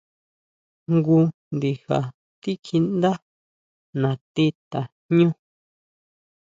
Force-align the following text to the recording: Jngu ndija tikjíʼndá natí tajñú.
Jngu 0.93 1.17
ndija 1.55 1.97
tikjíʼndá 2.41 3.11
natí 4.01 4.45
tajñú. 4.71 5.29